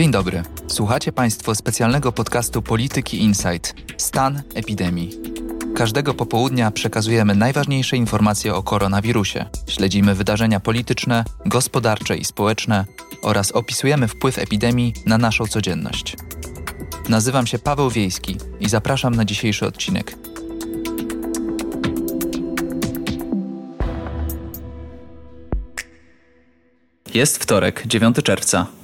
[0.00, 0.42] Dzień dobry.
[0.66, 5.10] Słuchacie Państwo specjalnego podcastu Polityki Insight Stan epidemii.
[5.76, 9.44] Każdego popołudnia przekazujemy najważniejsze informacje o koronawirusie.
[9.68, 12.84] Śledzimy wydarzenia polityczne, gospodarcze i społeczne
[13.22, 16.16] oraz opisujemy wpływ epidemii na naszą codzienność.
[17.08, 20.16] Nazywam się Paweł Wiejski i zapraszam na dzisiejszy odcinek.
[27.14, 28.79] Jest wtorek, 9 czerwca.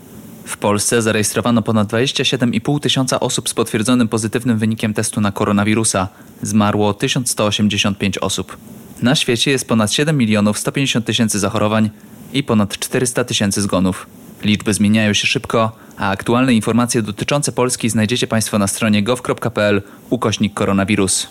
[0.47, 6.09] W Polsce zarejestrowano ponad 27,5 tysiąca osób z potwierdzonym pozytywnym wynikiem testu na koronawirusa.
[6.43, 8.57] Zmarło 1185 osób.
[9.03, 11.91] Na świecie jest ponad 7 milionów 150 tysięcy zachorowań
[12.33, 14.07] i ponad 400 tysięcy zgonów.
[14.43, 20.55] Liczby zmieniają się szybko, a aktualne informacje dotyczące Polski znajdziecie Państwo na stronie gov.pl ukośnik
[20.55, 21.29] koronawirus.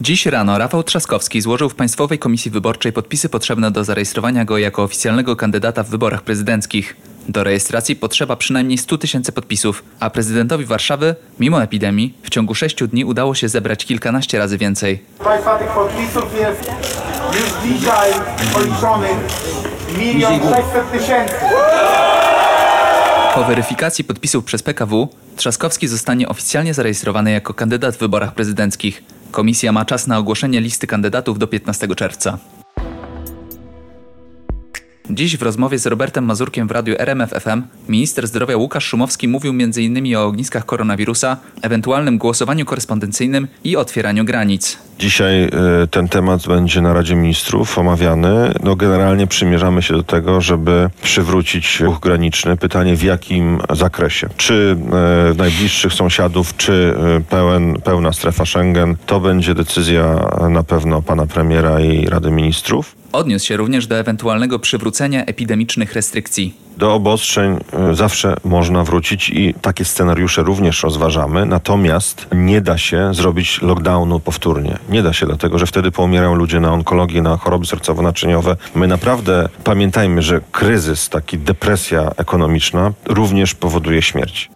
[0.00, 4.82] Dziś rano Rafał Trzaskowski złożył w Państwowej Komisji Wyborczej podpisy potrzebne do zarejestrowania go jako
[4.82, 6.96] oficjalnego kandydata w wyborach prezydenckich.
[7.28, 12.84] Do rejestracji potrzeba przynajmniej 100 tysięcy podpisów, a prezydentowi Warszawy, mimo epidemii, w ciągu 6
[12.84, 15.02] dni udało się zebrać kilkanaście razy więcej.
[15.24, 16.70] Państwa tych podpisów jest
[17.32, 18.12] już dzisiaj
[18.52, 19.16] policzonych
[19.98, 21.34] milion sześćset tysięcy.
[23.34, 29.15] Po weryfikacji podpisów przez PKW, Trzaskowski zostanie oficjalnie zarejestrowany jako kandydat w wyborach prezydenckich.
[29.36, 32.38] Komisja ma czas na ogłoszenie listy kandydatów do 15 czerwca.
[35.10, 39.52] Dziś w rozmowie z Robertem Mazurkiem w radiu RMF FM minister zdrowia Łukasz Szumowski mówił
[39.52, 40.16] m.in.
[40.16, 44.78] o ogniskach koronawirusa, ewentualnym głosowaniu korespondencyjnym i otwieraniu granic.
[44.98, 48.52] Dzisiaj y, ten temat będzie na Radzie Ministrów omawiany.
[48.62, 52.56] No generalnie przymierzamy się do tego, żeby przywrócić ruch graniczny.
[52.56, 54.28] Pytanie w jakim zakresie?
[54.36, 54.76] Czy
[55.32, 58.96] y, najbliższych sąsiadów, czy y, pełen, pełna strefa Schengen?
[59.06, 62.96] To będzie decyzja na pewno pana premiera i Rady Ministrów.
[63.12, 66.65] Odniósł się również do ewentualnego przywrócenia epidemicznych restrykcji.
[66.76, 67.58] Do obostrzeń
[67.90, 74.20] y, zawsze można wrócić i takie scenariusze również rozważamy, natomiast nie da się zrobić lockdownu
[74.20, 74.78] powtórnie.
[74.88, 78.56] Nie da się, dlatego że wtedy poumierają ludzie na onkologię, na choroby sercowo-naczyniowe.
[78.74, 84.50] My naprawdę pamiętajmy, że kryzys, taki depresja ekonomiczna również powoduje śmierć.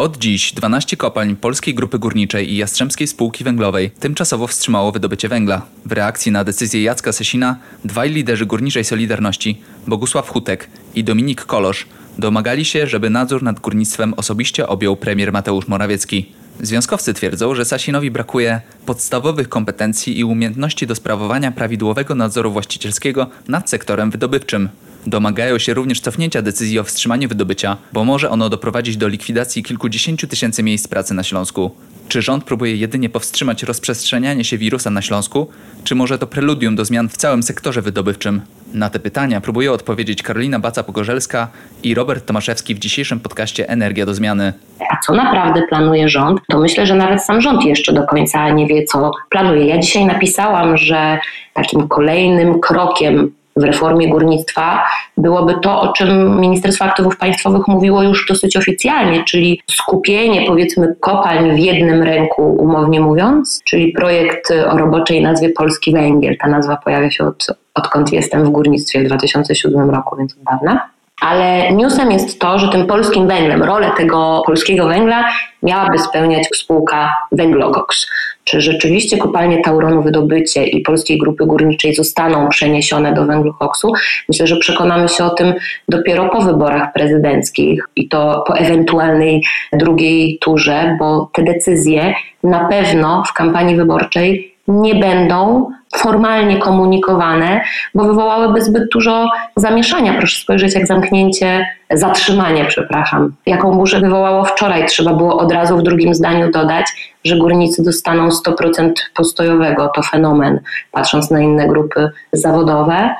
[0.00, 5.62] Od dziś 12 kopalń Polskiej Grupy Górniczej i Jastrzębskiej Spółki Węglowej tymczasowo wstrzymało wydobycie węgla.
[5.86, 11.86] W reakcji na decyzję Jacka Sesina dwaj liderzy górniczej Solidarności, Bogusław Hutek i Dominik Kolosz,
[12.18, 16.32] domagali się, żeby nadzór nad górnictwem osobiście objął premier Mateusz Morawiecki.
[16.60, 23.70] Związkowcy twierdzą, że Sasinowi brakuje podstawowych kompetencji i umiejętności do sprawowania prawidłowego nadzoru właścicielskiego nad
[23.70, 24.68] sektorem wydobywczym.
[25.06, 30.26] Domagają się również cofnięcia decyzji o wstrzymaniu wydobycia, bo może ono doprowadzić do likwidacji kilkudziesięciu
[30.26, 31.70] tysięcy miejsc pracy na Śląsku.
[32.08, 35.48] Czy rząd próbuje jedynie powstrzymać rozprzestrzenianie się wirusa na Śląsku,
[35.84, 38.40] czy może to preludium do zmian w całym sektorze wydobywczym?
[38.74, 41.46] Na te pytania próbuje odpowiedzieć Karolina Baca-Pogorzelska
[41.82, 44.52] i Robert Tomaszewski w dzisiejszym podcaście Energia do zmiany.
[44.90, 46.40] A co naprawdę planuje rząd?
[46.48, 49.66] To myślę, że nawet sam rząd jeszcze do końca nie wie, co planuje.
[49.66, 51.18] Ja dzisiaj napisałam, że
[51.54, 54.84] takim kolejnym krokiem w reformie górnictwa
[55.16, 61.52] byłoby to, o czym Ministerstwo Aktywów Państwowych mówiło już dosyć oficjalnie, czyli skupienie powiedzmy kopalń
[61.52, 66.36] w jednym ręku, umownie mówiąc, czyli projekt o roboczej nazwie Polski Węgiel.
[66.38, 70.90] Ta nazwa pojawia się od, odkąd jestem w górnictwie w 2007 roku, więc od dawna.
[71.20, 75.24] Ale newsem jest to, że tym polskim węglem, rolę tego polskiego węgla
[75.62, 78.06] miałaby spełniać spółka Węglogox.
[78.44, 83.92] Czy rzeczywiście kopalnie Tauronu Wydobycie i Polskiej Grupy Górniczej zostaną przeniesione do węglokoksu?
[84.28, 85.54] Myślę, że przekonamy się o tym
[85.88, 93.24] dopiero po wyborach prezydenckich i to po ewentualnej drugiej turze, bo te decyzje na pewno
[93.26, 97.60] w kampanii wyborczej nie będą formalnie komunikowane,
[97.94, 100.14] bo wywołałyby zbyt dużo zamieszania.
[100.14, 104.86] Proszę spojrzeć, jak zamknięcie, zatrzymanie, przepraszam, jaką burzę wywołało wczoraj.
[104.86, 109.90] Trzeba było od razu w drugim zdaniu dodać, że górnicy dostaną 100% postojowego.
[109.94, 110.60] To fenomen,
[110.92, 113.14] patrząc na inne grupy zawodowe.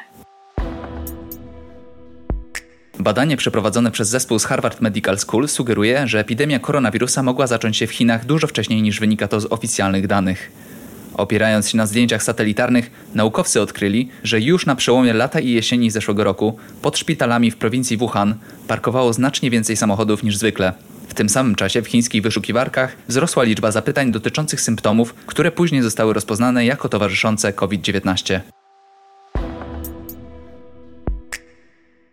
[2.99, 7.87] Badanie przeprowadzone przez zespół z Harvard Medical School sugeruje, że epidemia koronawirusa mogła zacząć się
[7.87, 10.70] w Chinach dużo wcześniej niż wynika to z oficjalnych danych.
[11.15, 16.25] Opierając się na zdjęciach satelitarnych, naukowcy odkryli, że już na przełomie lata i jesieni zeszłego
[16.25, 18.35] roku pod szpitalami w prowincji Wuhan
[18.69, 20.73] parkowało znacznie więcej samochodów niż zwykle.
[21.09, 26.13] W tym samym czasie w chińskich wyszukiwarkach wzrosła liczba zapytań dotyczących symptomów, które później zostały
[26.13, 28.41] rozpoznane jako towarzyszące COVID-19.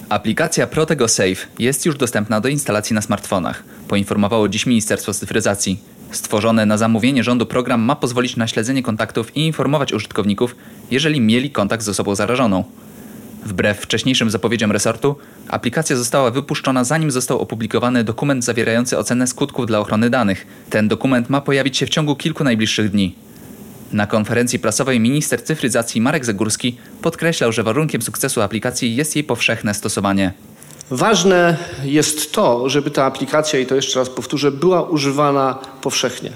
[0.09, 5.79] Aplikacja Protego Safe jest już dostępna do instalacji na smartfonach, poinformowało dziś Ministerstwo Cyfryzacji.
[6.11, 10.55] Stworzony na zamówienie rządu program ma pozwolić na śledzenie kontaktów i informować użytkowników,
[10.91, 12.63] jeżeli mieli kontakt z osobą zarażoną.
[13.45, 15.15] Wbrew wcześniejszym zapowiedziom resortu,
[15.47, 20.47] aplikacja została wypuszczona zanim został opublikowany dokument zawierający ocenę skutków dla ochrony danych.
[20.69, 23.15] Ten dokument ma pojawić się w ciągu kilku najbliższych dni.
[23.91, 29.73] Na konferencji prasowej minister cyfryzacji Marek Zagórski podkreślał, że warunkiem sukcesu aplikacji jest jej powszechne
[29.73, 30.33] stosowanie.
[30.91, 36.31] Ważne jest to, żeby ta aplikacja, i to jeszcze raz powtórzę, była używana powszechnie.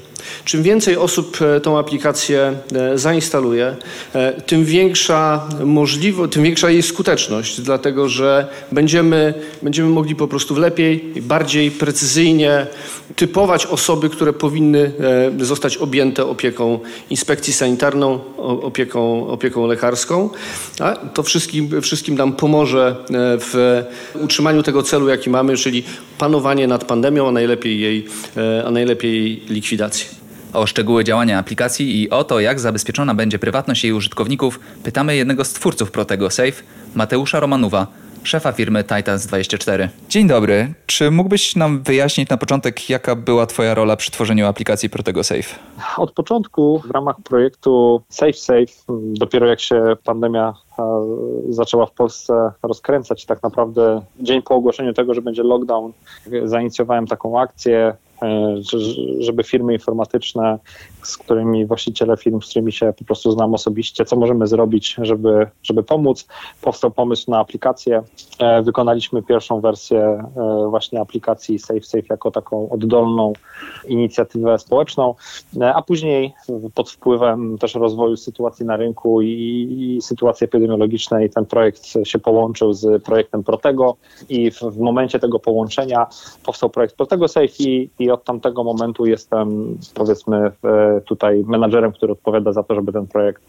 [0.45, 3.75] Czym więcej osób e, tą aplikację e, zainstaluje,
[4.13, 10.55] e, tym większa możliwość, tym większa jej skuteczność, dlatego że będziemy, będziemy mogli po prostu
[10.55, 12.67] lepiej i bardziej precyzyjnie
[13.15, 14.91] typować osoby, które powinny
[15.39, 16.79] zostać objęte opieką
[17.09, 20.29] inspekcji sanitarną, opieką, opieką lekarską.
[20.79, 22.95] A to wszystkim, wszystkim nam pomoże
[23.39, 23.83] w
[24.23, 25.83] utrzymaniu tego celu, jaki mamy, czyli
[26.17, 28.05] panowanie nad pandemią, a najlepiej jej,
[28.65, 30.05] a najlepiej jej likwidacji.
[30.53, 35.45] O szczegóły działania aplikacji i o to, jak zabezpieczona będzie prywatność jej użytkowników, pytamy jednego
[35.45, 36.63] z twórców Protego Safe,
[36.95, 37.87] Mateusza Romanuwa,
[38.23, 39.87] szefa firmy Titans24.
[40.09, 40.73] Dzień dobry.
[40.85, 45.55] Czy mógłbyś nam wyjaśnić na początek, jaka była Twoja rola przy tworzeniu aplikacji Protego Safe?
[45.97, 48.73] Od początku w ramach projektu Safe Safe,
[49.13, 50.53] dopiero jak się pandemia
[51.49, 55.91] zaczęła w Polsce rozkręcać, tak naprawdę dzień po ogłoszeniu tego, że będzie lockdown,
[56.45, 58.55] zainicjowałem taką akcję E,
[59.19, 60.59] żeby firmy informatyczne,
[61.03, 65.47] z którymi właściciele firm, z którymi się po prostu znam osobiście, co możemy zrobić, żeby,
[65.63, 66.27] żeby pomóc.
[66.61, 68.03] Powstał pomysł na aplikację.
[68.39, 73.33] E, wykonaliśmy pierwszą wersję e, właśnie aplikacji SafeSafe jako taką oddolną
[73.87, 75.15] inicjatywę społeczną,
[75.61, 76.33] a później
[76.73, 79.27] pod wpływem też rozwoju sytuacji na rynku i,
[79.79, 83.95] i sytuacji epidemiologicznej ten projekt się połączył z projektem Protego
[84.29, 86.07] i w, w momencie tego połączenia
[86.45, 90.51] powstał projekt Protego Safe i, i od tamtego momentu jestem powiedzmy
[91.05, 93.41] tutaj menadżerem, który odpowiada za to, żeby ten projekt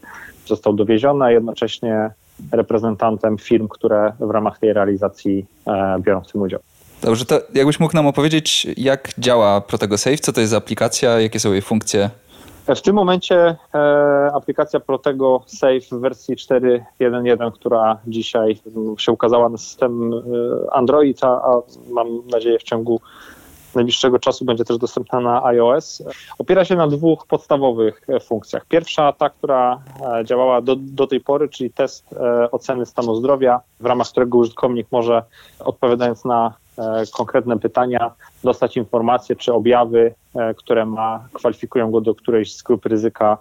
[0.45, 2.09] został dowieziony, a jednocześnie
[2.51, 6.59] reprezentantem firm, które w ramach tej realizacji e, biorą w tym udział.
[7.01, 11.19] Dobrze, to jakbyś mógł nam opowiedzieć, jak działa Protego Safe, co to jest za aplikacja,
[11.19, 12.09] jakie są jej funkcje?
[12.67, 13.77] W tym momencie e,
[14.33, 18.59] aplikacja Protego Safe w wersji 4.1.1, która dzisiaj
[18.97, 20.19] się ukazała na system e,
[20.73, 23.01] Android, a, a mam nadzieję w ciągu
[23.75, 26.03] najbliższego czasu będzie też dostępna na iOS.
[26.37, 28.65] Opiera się na dwóch podstawowych e, funkcjach.
[28.65, 29.81] Pierwsza, ta, która
[30.19, 32.15] e, działała do, do tej pory, czyli test
[32.51, 35.23] oceny stanu zdrowia, w ramach którego użytkownik może,
[35.59, 36.53] odpowiadając na
[37.13, 38.11] konkretne pytania,
[38.43, 40.13] dostać informacje czy objawy,
[40.55, 43.37] które ma, kwalifikują go do którejś z grup ryzyka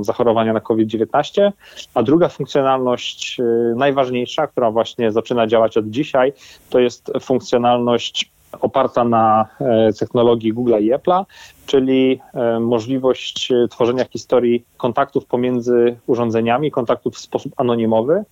[0.00, 1.52] zachorowania na COVID-19.
[1.94, 3.40] A druga funkcjonalność,
[3.76, 6.32] najważniejsza, która właśnie zaczyna działać od dzisiaj,
[6.70, 11.24] to jest funkcjonalność oparta na e, technologii Google i Apple'a,
[11.66, 18.24] czyli e, możliwość e, tworzenia historii kontaktów pomiędzy urządzeniami, kontaktów w sposób anonimowy,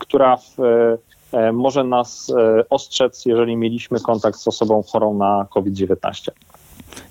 [0.00, 0.56] która w,
[1.52, 2.32] może nas
[2.70, 6.30] ostrzec, jeżeli mieliśmy kontakt z osobą chorą na COVID-19.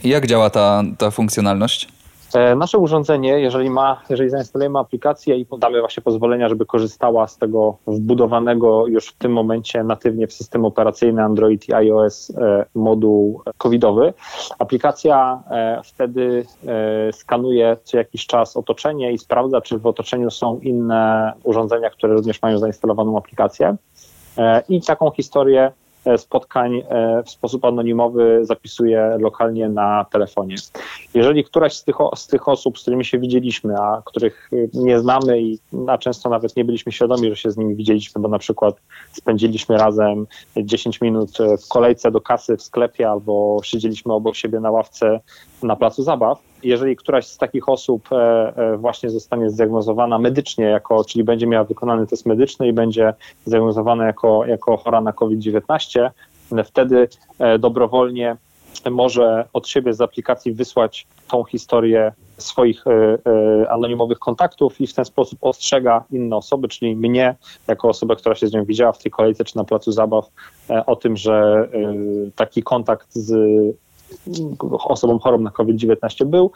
[0.04, 1.88] Jak działa ta, ta funkcjonalność?
[2.34, 7.38] E, nasze urządzenie, jeżeli ma, jeżeli zainstalujemy aplikację i podamy właśnie pozwolenia, żeby korzystała z
[7.38, 13.42] tego wbudowanego już w tym momencie natywnie w system operacyjny Android i iOS e, moduł
[13.58, 14.14] covidowy,
[14.60, 16.46] aplikacja e, wtedy
[17.12, 22.42] skanuje co jakiś czas otoczenie i sprawdza, czy w otoczeniu są inne urządzenia, które również
[22.42, 23.76] mają zainstalowaną aplikację.
[24.70, 25.72] I taką historię
[26.06, 30.56] E, spotkań e, w sposób anonimowy zapisuje lokalnie na telefonie.
[31.14, 35.42] Jeżeli któraś z tych, z tych osób, z którymi się widzieliśmy, a których nie znamy
[35.42, 38.76] i a często nawet nie byliśmy świadomi, że się z nimi widzieliśmy, bo na przykład
[39.12, 44.72] spędziliśmy razem 10 minut w kolejce do kasy w sklepie albo siedzieliśmy obok siebie na
[44.72, 45.20] ławce
[45.64, 48.16] na placu zabaw, jeżeli któraś z takich osób e,
[48.56, 53.14] e, właśnie zostanie zdiagnozowana medycznie, jako, czyli będzie miała wykonany test medyczny i będzie
[53.46, 56.10] zdiagnozowana jako, jako chora na COVID-19,
[56.66, 57.08] wtedy
[57.40, 58.38] e, dobrowolnie
[58.92, 62.86] może od siebie z aplikacji wysłać tą historię swoich
[63.70, 67.36] anonimowych kontaktów i w ten sposób ostrzega inne osoby, czyli mnie,
[67.68, 70.26] jako osobę, która się z nią widziała w tej kolejce czy na placu zabaw,
[70.86, 71.68] o tym, że
[72.36, 73.34] taki kontakt z
[74.72, 76.52] osobą chorą na COVID-19 był.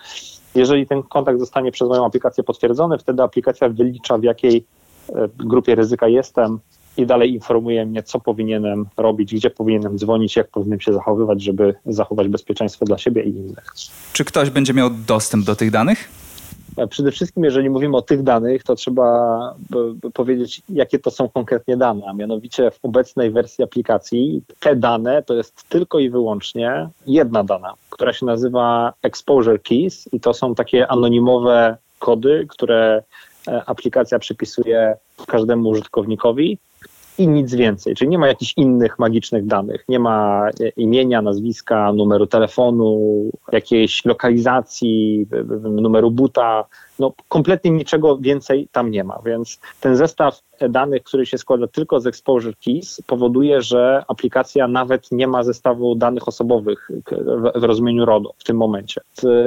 [0.55, 4.65] Jeżeli ten kontakt zostanie przez moją aplikację potwierdzony, wtedy aplikacja wylicza, w jakiej
[5.09, 6.59] e, grupie ryzyka jestem
[6.97, 11.75] i dalej informuje mnie, co powinienem robić, gdzie powinienem dzwonić, jak powinienem się zachowywać, żeby
[11.85, 13.73] zachować bezpieczeństwo dla siebie i innych.
[14.13, 16.22] Czy ktoś będzie miał dostęp do tych danych?
[16.89, 19.55] Przede wszystkim, jeżeli mówimy o tych danych, to trzeba
[20.13, 22.05] powiedzieć, jakie to są konkretnie dane.
[22.07, 27.73] A mianowicie w obecnej wersji aplikacji te dane to jest tylko i wyłącznie jedna dana,
[27.89, 33.03] która się nazywa Exposure Keys i to są takie anonimowe kody, które
[33.47, 34.95] e, aplikacja przypisuje
[35.27, 36.57] każdemu użytkownikowi
[37.17, 37.95] i nic więcej.
[37.95, 39.85] Czyli nie ma jakichś innych magicznych danych.
[39.89, 42.99] Nie ma e, imienia, nazwiska, numeru telefonu,
[43.51, 45.25] jakiejś lokalizacji,
[45.63, 46.65] numeru buta.
[46.99, 51.99] No, kompletnie niczego więcej tam nie ma, więc ten zestaw danych, który się składa tylko
[51.99, 56.91] z exposure keys, powoduje, że aplikacja nawet nie ma zestawu danych osobowych
[57.55, 59.01] w, rozumieniu RODO w tym momencie.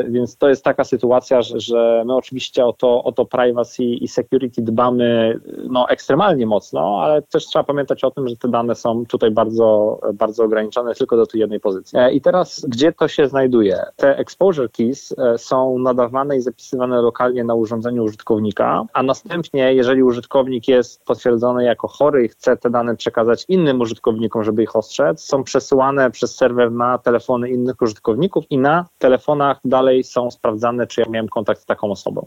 [0.08, 4.08] Więc to jest taka sytuacja, że, że my oczywiście o to, o to privacy i
[4.08, 9.06] security dbamy no, ekstremalnie mocno, ale też trzeba pamiętać o tym, że te dane są
[9.06, 11.98] tutaj bardzo, bardzo ograniczone tylko do tej jednej pozycji.
[11.98, 13.82] E, I teraz, gdzie to się znajduje?
[13.96, 20.02] Te exposure keys e, są nadawane i zapisywane lokalnie na urządzeniu użytkownika, a następnie, jeżeli
[20.02, 25.20] użytkownik jest potwierdzony jako chory i chce te dane przekazać innym użytkownikom, żeby ich ostrzec,
[25.20, 31.00] są przesyłane przez serwer na telefony innych użytkowników i na telefonach dalej są sprawdzane, czy
[31.00, 32.26] ja miałem kontakt z taką osobą.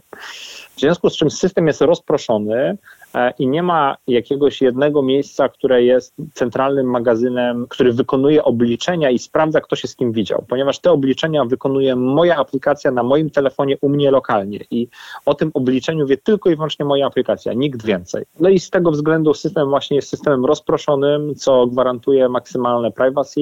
[0.76, 2.78] W związku z czym system jest rozproszony,
[3.38, 9.60] i nie ma jakiegoś jednego miejsca, które jest centralnym magazynem, który wykonuje obliczenia i sprawdza,
[9.60, 13.88] kto się z kim widział, ponieważ te obliczenia wykonuje moja aplikacja na moim telefonie u
[13.88, 14.88] mnie lokalnie i
[15.26, 18.24] o tym obliczeniu wie tylko i wyłącznie moja aplikacja, nikt więcej.
[18.40, 23.40] No i z tego względu system właśnie jest systemem rozproszonym, co gwarantuje maksymalne privacy,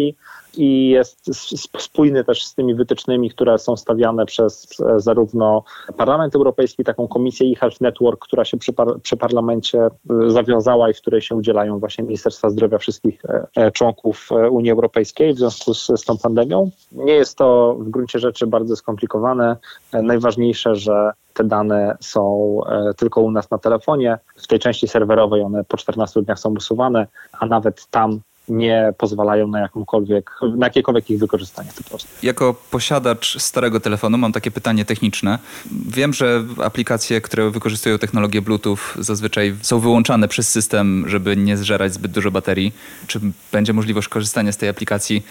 [0.56, 1.30] i jest
[1.78, 5.64] spójny też z tymi wytycznymi, które są stawiane przez zarówno
[5.96, 9.86] Parlament Europejski, taką komisję e-Health Network, która się przy, par przy parlamencie
[10.26, 14.50] y, zawiązała i w której się udzielają właśnie Ministerstwa Zdrowia wszystkich e, e, członków e,
[14.50, 16.70] Unii Europejskiej w związku z, z tą pandemią.
[16.92, 19.56] Nie jest to w gruncie rzeczy bardzo skomplikowane.
[19.92, 22.60] Najważniejsze, że te dane są
[22.96, 24.18] tylko u nas na telefonie.
[24.36, 29.48] W tej części serwerowej one po 14 dniach są usuwane, a nawet tam nie pozwalają
[29.48, 32.08] na jakąkolwiek, na jakiekolwiek ich wykorzystanie po prostu.
[32.22, 35.38] Jako posiadacz starego telefonu mam takie pytanie techniczne.
[35.86, 41.92] Wiem, że aplikacje, które wykorzystują technologię Bluetooth zazwyczaj są wyłączane przez system, żeby nie zżerać
[41.92, 42.72] zbyt dużo baterii.
[43.06, 43.20] Czy
[43.52, 45.22] będzie możliwość korzystania z tej aplikacji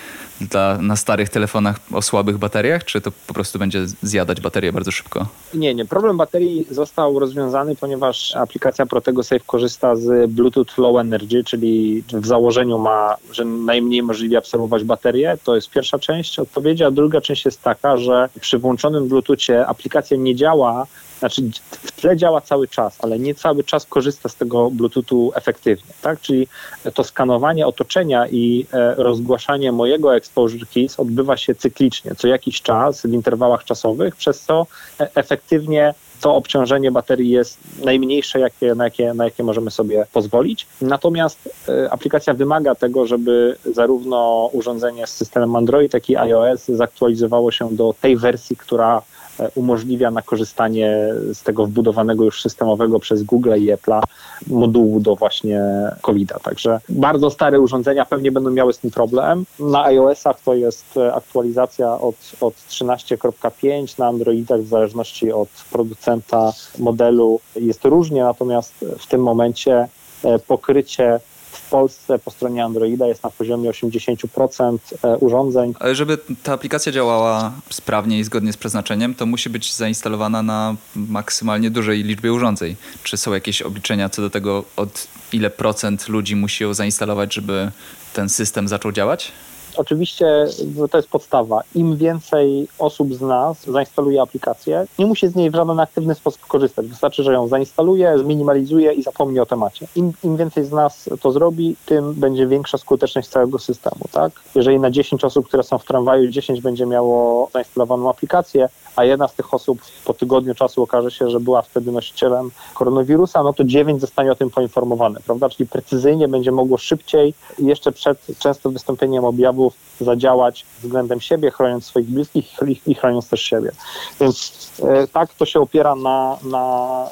[0.42, 4.92] dla, na starych telefonach o słabych bateriach, czy to po prostu będzie zjadać baterię bardzo
[4.92, 5.28] szybko?
[5.54, 5.86] Nie, nie.
[5.86, 12.28] Problem baterii został rozwiązany, ponieważ aplikacja Protego Safe korzysta z Bluetooth Low Energy, czyli w
[12.28, 15.38] założeniu ma że najmniej możliwie absorbować baterię.
[15.44, 20.18] To jest pierwsza część odpowiedzi, a druga część jest taka, że przy włączonym Bluetoothie aplikacja
[20.18, 20.88] nie działa,
[21.20, 25.94] znaczy w tle działa cały czas, ale nie cały czas korzysta z tego Bluetoothu efektywnie,
[26.02, 26.22] tak?
[26.22, 26.48] Czyli
[26.94, 33.02] to skanowanie otoczenia i e, rozgłaszanie mojego exposure keys odbywa się cyklicznie, co jakiś czas
[33.02, 34.68] w interwałach czasowych, przez co
[35.00, 40.68] e, efektywnie to obciążenie baterii jest najmniejsze, jakie, na, jakie, na jakie możemy sobie pozwolić.
[40.82, 47.52] Natomiast y, aplikacja wymaga tego, żeby zarówno urządzenie z systemem Android, jak i iOS zaktualizowało
[47.52, 49.17] się do tej wersji, która E,
[49.56, 54.02] umożliwia na korzystanie z tego wbudowanego już systemowego przez Google i Apple'a
[54.48, 55.62] modułu do właśnie
[56.02, 56.40] COVID-a.
[56.40, 59.46] Także bardzo stare urządzenia pewnie będą miały z tym problem.
[59.60, 66.54] Na iOS-ach to jest e, aktualizacja od, od 13.5, na Androidach w zależności od producenta
[66.80, 69.88] modelu jest różnie, natomiast w tym momencie
[70.24, 71.20] e, pokrycie
[71.68, 75.74] w Polsce po stronie Androida jest na poziomie 80% e, urządzeń.
[75.80, 80.76] Ale żeby ta aplikacja działała sprawnie i zgodnie z przeznaczeniem, to musi być zainstalowana na
[80.96, 82.76] maksymalnie dużej liczbie urządzeń.
[83.04, 87.72] Czy są jakieś obliczenia co do tego, od ile procent ludzi musi ją zainstalować, żeby
[88.14, 89.32] ten system zaczął działać?
[89.78, 90.46] Oczywiście
[90.92, 91.62] to jest podstawa.
[91.76, 96.42] Im więcej osób z nas zainstaluje aplikację, nie musi z niej w żaden aktywny sposób
[96.42, 96.88] korzystać.
[96.88, 99.88] Wystarczy, że ją zainstaluje, zminimalizuje i zapomni o temacie.
[99.96, 104.02] Im, Im, więcej z nas to zrobi, tym będzie większa skuteczność całego systemu.
[104.12, 104.32] Tak?
[104.56, 109.28] Jeżeli na 10 osób, które są w tramwaju, 10 będzie miało zainstalowaną aplikację, a jedna
[109.28, 113.64] z tych osób po tygodniu czasu okaże się, że była wtedy nosicielem koronawirusa, no to
[113.64, 115.50] 9 zostanie o tym poinformowane, prawda?
[115.50, 119.26] Czyli precyzyjnie będzie mogło szybciej, jeszcze przed często wystąpieniem
[119.68, 122.46] objawów, zadziałać względem siebie, chroniąc swoich bliskich
[122.88, 123.72] i chroniąc też siebie.
[124.20, 127.06] Więc e, tak to się opiera na, na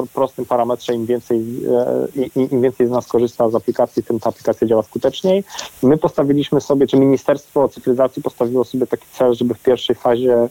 [0.00, 1.38] e, prostym parametrze, im więcej,
[2.16, 5.44] e, im więcej z nas korzysta z aplikacji, tym ta aplikacja działa skuteczniej.
[5.82, 10.48] My postawiliśmy sobie, czy Ministerstwo Cyfryzacji postawiło sobie taki cel, żeby w pierwszej fazie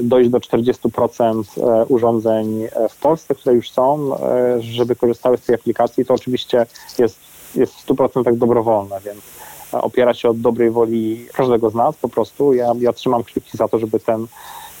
[0.00, 1.42] dojść do 40%
[1.88, 4.16] urządzeń w Polsce, które już są,
[4.60, 6.04] żeby korzystały z tej aplikacji.
[6.04, 6.66] To oczywiście
[6.98, 7.18] jest,
[7.54, 9.20] jest w 100% dobrowolne, więc
[9.72, 12.54] opiera się od dobrej woli każdego z nas po prostu.
[12.54, 14.26] Ja, ja trzymam kciuki za to, żeby ten,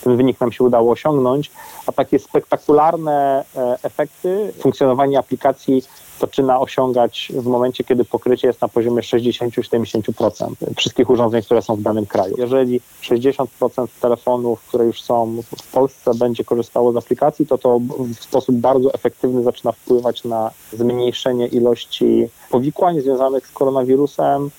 [0.04, 1.50] ten wynik nam się udało osiągnąć,
[1.86, 5.82] a takie spektakularne e, efekty funkcjonowania aplikacji
[6.20, 11.82] zaczyna osiągać w momencie, kiedy pokrycie jest na poziomie 60-70% wszystkich urządzeń, które są w
[11.82, 12.34] danym kraju.
[12.38, 13.46] Jeżeli 60%
[14.00, 17.80] telefonów, które już są w Polsce będzie korzystało z aplikacji, to to
[18.18, 24.50] w sposób bardzo efektywny zaczyna wpływać na zmniejszenie ilości powikłań związanych z koronawirusem.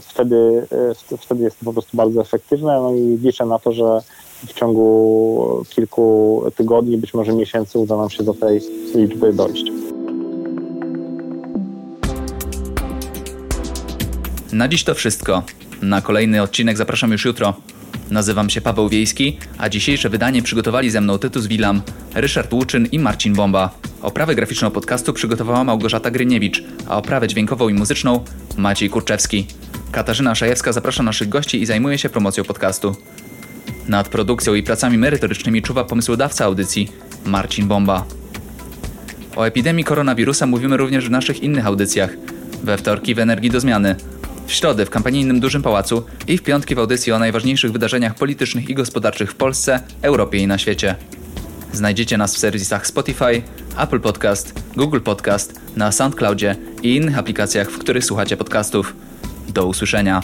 [0.00, 0.66] Wtedy,
[1.12, 4.02] e, wtedy jest to po prostu bardzo efektywne no i liczę na to, że
[4.46, 8.60] w ciągu kilku tygodni, być może miesięcy uda nam się do tej
[8.94, 9.64] liczby dojść.
[14.52, 15.42] Na dziś to wszystko.
[15.82, 17.54] Na kolejny odcinek zapraszam już jutro.
[18.10, 21.82] Nazywam się Paweł Wiejski, a dzisiejsze wydanie przygotowali ze mną Tytus Wilam,
[22.14, 23.70] Ryszard Łuczyn i Marcin Bomba.
[24.02, 28.24] Oprawę graficzną podcastu przygotowała Małgorzata Gryniewicz, a oprawę dźwiękową i muzyczną
[28.56, 29.46] Maciej Kurczewski.
[29.94, 32.96] Katarzyna Szajewska zaprasza naszych gości i zajmuje się promocją podcastu.
[33.88, 36.92] Nad produkcją i pracami merytorycznymi czuwa pomysłodawca audycji
[37.24, 38.04] Marcin Bomba.
[39.36, 42.10] O epidemii koronawirusa mówimy również w naszych innych audycjach.
[42.62, 43.96] We wtorki w Energii do Zmiany,
[44.46, 48.70] w środę w kampanijnym Dużym Pałacu i w piątki w audycji o najważniejszych wydarzeniach politycznych
[48.70, 50.96] i gospodarczych w Polsce, Europie i na świecie.
[51.72, 53.42] Znajdziecie nas w serwisach Spotify,
[53.78, 58.94] Apple Podcast, Google Podcast, na SoundCloudzie i innych aplikacjach, w których słuchacie podcastów.
[59.54, 60.22] Do usłyszenia.